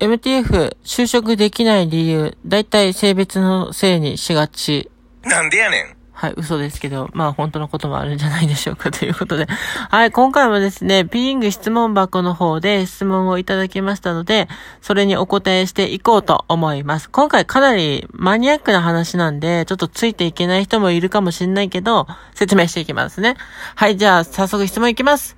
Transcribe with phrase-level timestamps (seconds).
[0.00, 4.90] MTF、就職できない理由、大体性別のせいにしがち。
[5.22, 5.96] なんでやねん。
[6.20, 9.46] はい、嘘ですけど、まあ本当のこともあるんじゃないでしょうかということで。
[9.90, 14.48] はい、今回もですね、ピーイング質問箱の方で質問をいただきましたので、
[14.80, 17.10] それにお答えしていこうと思います。
[17.10, 23.36] 今回かなりマニアックな話なんで、ちょっとついていけない人もいるかもしれないけど、説明していきますね。
[23.74, 25.36] はい、じゃあ早速質問いきます。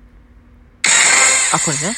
[1.53, 1.95] あ、これね。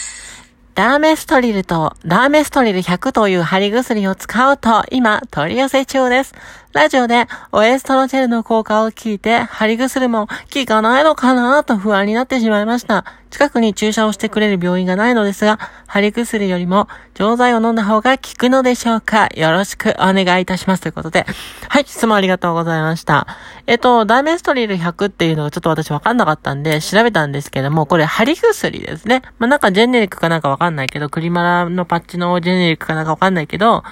[0.76, 6.36] ラーメストリルとラーメストリル100という貼り薬を使うと今取り寄せ中です。
[6.76, 13.06] ラジオでオエストロチェルの効果を聞いて貼り薬も効かないのかなと不安になってしまいました。
[13.30, 15.58] 近くに注射をしてくれる病院がないのですが、
[15.88, 20.82] 貼り薬よりも錠剤を飲んだ方が効くのでしょうかよろしくお願いいたします。
[20.82, 21.26] ということで。
[21.70, 23.26] はい、質問ありがとうございました。
[23.68, 29.22] えっと、ダイメストリール100っていうのがちょっと私わかんなかったんで調べたんですけども、これ貼り薬ですね。
[29.40, 33.86] まあ、なんかジェネリックかなんかわかんないけど、クリマラのパッチのジェネリックかなんかわかんないけど、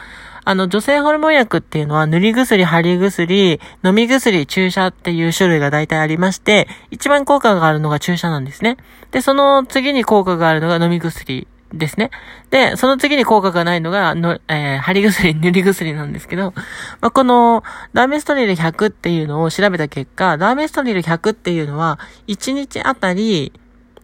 [0.46, 8.78] あの、女性ホルモン薬っていうのは塗り薬、貼り薬、飲み薬、注射っていう種類が大体ありまして、一番効果があるのが注射なんですね。
[9.12, 12.12] で、その次に効果があるのが飲み薬ですね。
[12.52, 16.54] で、その次に効果がないのが、の、えー、貼り薬、塗り薬なんですけど、
[17.02, 23.52] まあ、この、ダーメストリル100っていうのを調べた結果、ダーメストリル100っていうのは、1日あたり、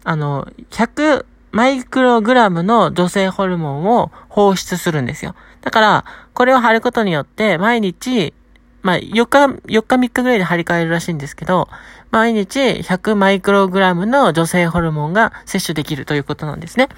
[0.04, 5.36] あの、100マイクログラムの女性ホルモンを放出するんですよ。
[5.62, 8.34] だから、これを貼ることによって、毎日、
[8.82, 11.68] まあ、4日、4日3日ぐらいで張り替えるらしいんですけど、
[12.12, 16.90] 毎日100マイクログラムの女性ホルモンが摂取できるということなんですね。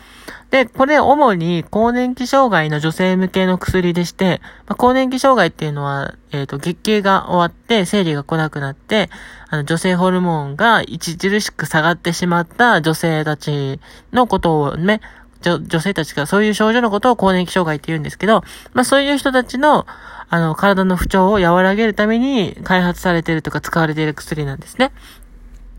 [0.52, 9.09] で、これ主に更年期障害の女性向けの薬でして、まあ、更年期障害っていうのは、えっ、ー、と、月経が終わって生理が来なくなって、
[9.50, 13.80] あの、女性ホルモンが著しく下がってしまった女性たち
[14.14, 15.02] のことをね、
[15.42, 19.86] 女性たちがそういう症状のことを更年期障害って言うんですけど、まあそういう人たちの、
[20.30, 24.91] あの、体の不調を和らげるために開発されているとか使われている薬なんですね。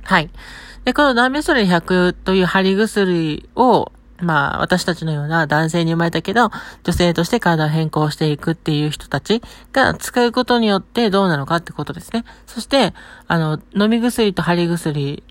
[0.02, 0.30] はい。
[0.84, 6.50] で、このダメソレ100という貼り薬を、まあ、私たちのような男性に生まれたけど、
[6.84, 9.42] 女性として体を変更していくっていう人たち
[9.72, 12.24] が使うことによってどうなのかってことですね。
[12.46, 12.94] そして、
[13.28, 15.22] あの、飲み薬と貼り薬、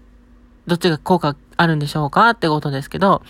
[0.67, 3.23] どっちが効果あるんでしょうかってことですけど、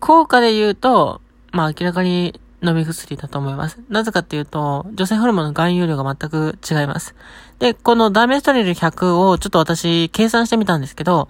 [0.00, 1.20] 効果で言うと、
[1.52, 3.78] まあ明らかに飲み薬だと思います。
[3.88, 7.14] なぜかっていうと、女性ホルモンの含有量が全く違います。
[7.58, 11.28] で、このダメストリル100をちょっと私計算してみたんですけど、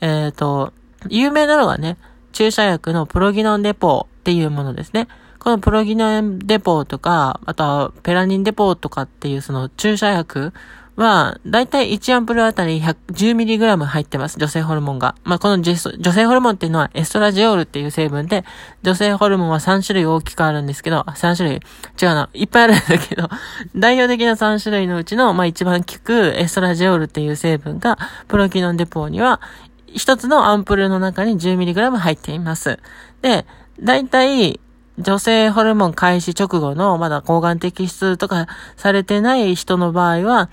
[0.00, 0.72] えっ、ー、と、
[1.08, 1.96] 有名なのはね、
[2.32, 5.08] 注射薬のプロギノンデポっていうものですね。
[5.38, 10.52] このプロギノンデポとか、あとはペラニンデポとかっていうその注射薬
[10.98, 14.36] は、だいたい1アンプルあたり 10mg 入ってます。
[14.36, 15.14] 女性ホルモンが。
[15.22, 18.44] まあ、この女性ホルモンっていうのはエストラジオールっていう成分で、
[18.82, 21.60] 女性ホルモンは3種類大きくあるんですけど、3種類
[22.02, 22.28] 違うな。
[22.34, 23.28] いっぱいあるんだけど、
[23.76, 29.40] 代表的な3種類のうちの、まあ、一番効くエストラジオールっていう成分が、プロキノンデポーには、
[29.86, 32.80] 一つのアンプルの中に 10mg 入っています。
[33.22, 33.46] で、
[33.80, 34.58] だいたい、
[34.98, 40.50] 女性ホルモン開始直後のまだ抗がん摘出とかされてない人の場合は、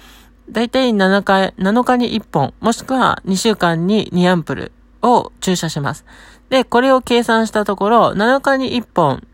[0.50, 6.06] 大体7回、7日に1本、もしくは2週間に2アンプルを注射します。
[6.50, 9.28] で、これを計算したところ、7日に1本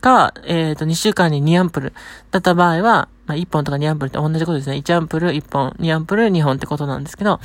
[0.00, 1.92] か、えっ、ー、と、2週間に2アンプル
[2.30, 4.76] だった場合は、まあ、1本とか2アンプルって同じことですね。
[4.76, 7.40] 1アンプル1本、2アンプル2本ってことなんですけど、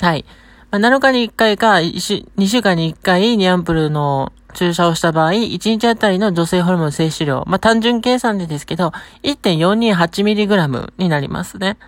[0.00, 0.24] はい。
[0.70, 8.92] まあ、7日に1回か、2週間に1回2アンプルの注射をした場合、1日あたりの女性ホルモン摂取量、まあ、単純計算でですけど、
[9.22, 11.78] 1.428mg になりますね。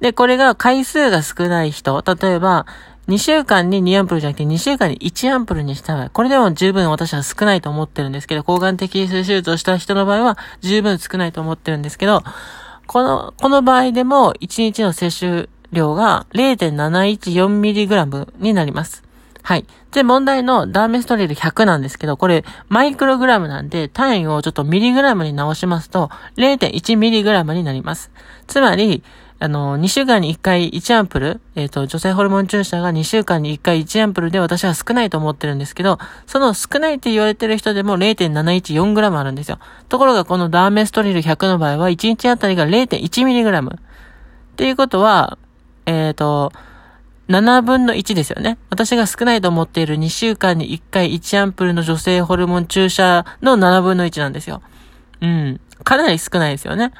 [0.00, 2.66] で、これが回数が少ない人、例えば、
[3.08, 12.22] 2週間に2アンプルじゃなくて2週間に1アンプルにした場合、これでも十分私は少ないと思ってるんですけど、抗がん的手術をした人の場合は十分少ないと思ってるんですけど、
[12.86, 19.04] この、この場合でも1日の摂取量が 0.714mg になります。
[19.42, 19.66] はい。
[19.92, 28.10] で、問題のダーメストリル100なんですけど、これ、マイクログラムなんで、単位をちょっとミリグラムに直しますと、0.1ミリグラムになります。
[28.48, 29.04] つまり、
[29.38, 39.58] あの、2週間に1回1アンプル、えっ、ー、と、女性ホルモン注射が2週間に1回1アンプルで私は少ないと思ってるんですけど、その少ないって言われてる人でも 0.714g あるんですよ。
[39.88, 43.76] ところがこのダーメストリル100の場合は1日あたりが 0.1mg。
[43.76, 43.78] っ
[44.56, 45.36] ていうことは、
[45.86, 46.52] えっ、ー、と、
[47.28, 48.58] 7分の1ですよね。
[48.70, 54.62] 私が少ないと思っている2週間に1回1アンプルの女性ホルモン注射の7分の1なんですよ。
[55.20, 55.60] うん。
[55.82, 56.92] かなり少ないですよね。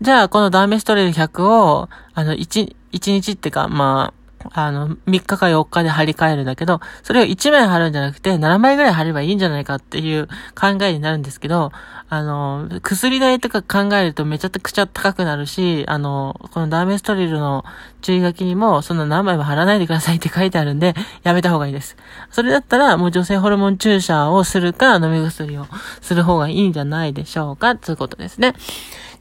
[0.00, 4.17] じゃあ、このダーメストレル100を、あの、1、1日ってか、まあ、
[4.52, 11.72] あの、3日か4日で張り替えるんだけど、それを1枚貼るんじゃなくて、7枚ぐらい貼ればいいんじゃないかっていう考えになるんですけど、
[12.10, 17.64] あの、薬代とか考えるとめちゃくちゃ高くなるし、あの、このダーメストリルの
[18.00, 21.96] 注意書きにも、そんな何枚も貼らないでくださいって書いてあるんで、やめた方がいいです。
[22.30, 25.66] それだったら、もう女性ホルモン注射をするか、飲み薬を
[26.00, 28.54] する方がいいんじゃないでしょうか、ということですね。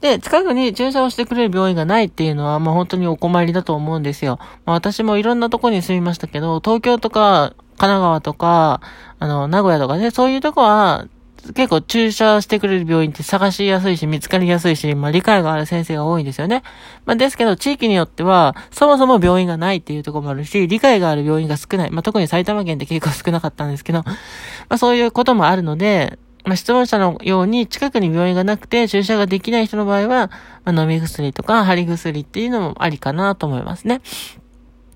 [0.02, 4.38] で、近くに注射をしてくれる病院がないっていうのは、まあ本当にお困りだと思うんですよ。
[4.66, 8.82] まあ私もいろんなとこに住みましたけど、東京とか、神奈川とか、
[9.20, 11.08] あの、名古屋とかね、そういうとこは、
[11.54, 16.64] 結構注射してくれる病院って探しやすいし、見つかりやすいし、まあ理解がある先生が多いんですよね。
[17.06, 21.92] まあですけど、地域によっては、そもそも病院がないっていうところもあるし、理解がある病院が少ない。
[21.92, 24.16] まあ特に埼玉県って結構少なかったんですけど、ま
[24.70, 30.32] あそういうこともあるので、まあ、質問者のように近くに病院がなくて注射ができない人の場合は、
[30.64, 34.02] まあ、飲み薬とか貼り薬っていうのもありかなと思いますね。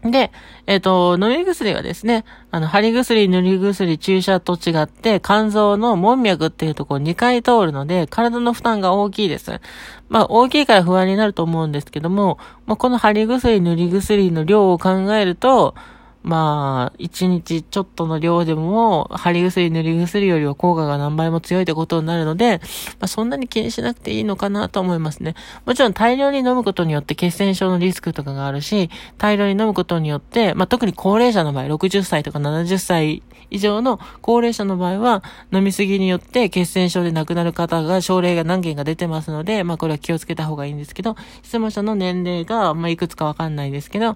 [0.04, 0.32] で、
[0.66, 9.62] えっ、ー、と、飲み薬はですね、あの、貼り薬、塗り薬、注射と違って、肝臓の門脈っていうところ2回通るので、体の負担が大きいです。
[10.10, 15.76] まあ、大きいから不安になると思うんですけども、まあ、この貼り薬、塗り薬の量を考えると、
[16.24, 22.60] まあ、一日ちょっとの量でも、貼り薬、塗り薬よりは効果が何倍も強いってことになるので、
[23.00, 25.36] まあ、そんなに気にしなくていいのかなと思いますね。
[25.66, 44.16] もちろん大量に飲むことによって血栓症のリスクとかがあるし、大量に飲むことによって、まあ、特に高齢者の場合、60歳とか70歳以上の高齢者の場合は、飲みすぎによって血栓症で亡くなる方が、症例が何件か出てますので、まあ、これは気をつけた方がいいんですけど、質問者の年齢が、まあ、いくつかわかんないですけど、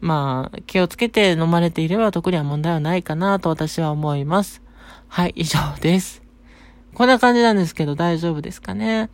[0.00, 4.62] まあ、気をつけて飲まれていれば特には問題はないかなと私は思います。
[5.08, 6.22] はい、以上です。
[6.94, 9.10] こんな感じなんですけど大丈夫ですかね。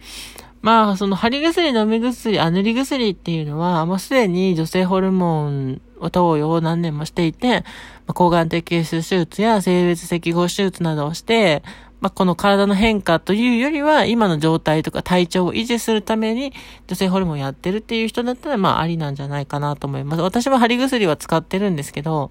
[0.62, 7.60] まあ、その、貼り薬、飲み薬、あ、塗り薬っていうのは、もうすでに女性ホルモンを投与を何年もしていて、
[8.06, 11.62] まあ、抗がん的手術や性別適合手術などをして、
[12.04, 16.52] まあ、この体の変化というよりは、今の状態とか体調を維持するために、
[16.86, 20.20] 女性ホルモンやってるっていう人だったら、まあ、ありなんじゃないかなと思います。
[20.20, 22.28] 私も貼り薬は使ってるんですけど、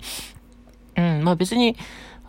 [0.95, 1.75] うん、まあ別に、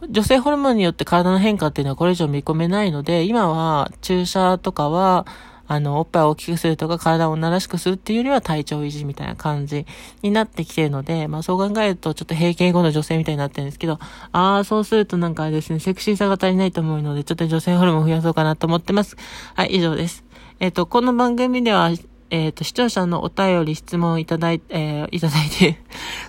[0.08, 5.26] 女性ホルモンによって体の変化っていうのはこれ以上見込めないので、今は注射とかは、
[5.66, 9.86] あの、おっぱいを大きくするとか体を女らしくするっていうよりは体調維持みたいな感じ
[10.22, 13.98] になってきてるので、まあそう考えるとちょっと閉経後の女性みたいになってるんですけど、
[14.32, 19.16] ああ、そうするとなんかですね、セクシーさが足りないと思うので、ちょっと女性ホルモン増やそうかなと思ってます。
[19.54, 20.24] はい、以上です。
[20.60, 21.90] えっ、ー、と、この番組では、
[22.30, 25.78] えっ、ー、と、視聴者のお便り、質問をいただいて、えー、いただいて、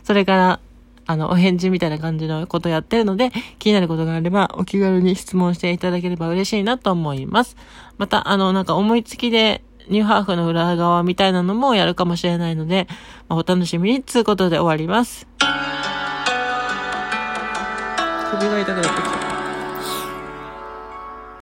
[0.03, 0.59] それから、
[1.07, 7.55] あの、お返事みたいな感じのことやってるので、気になることがあれば、お気軽に質問していただければ嬉しいなと思います。
[7.97, 12.87] また、あの、なんか思いつきで、ニューハーフの裏側みたいなのもやるかもしれないので、
[13.29, 15.27] まあ、お楽しみに、つうことで終わります。
[18.31, 19.24] 首が痛くなってきた。